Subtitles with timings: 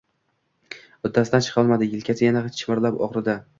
[1.09, 3.41] Uddasidan chiqolmadi— yelkasi yana chimillab og‘ridi.